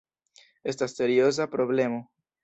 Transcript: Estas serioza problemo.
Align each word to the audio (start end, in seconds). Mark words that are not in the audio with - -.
Estas 0.71 0.95
serioza 0.99 1.45
problemo. 1.51 2.01